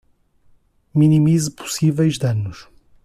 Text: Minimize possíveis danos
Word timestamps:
Minimize 0.95 1.51
possíveis 1.51 2.17
danos 2.17 2.67